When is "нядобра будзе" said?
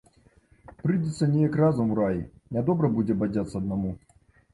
2.57-3.17